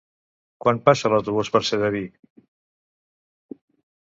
Quan 0.63 0.79
passa 0.87 1.11
l'autobús 1.13 1.51
per 1.57 1.61
Sedaví? 1.69 2.03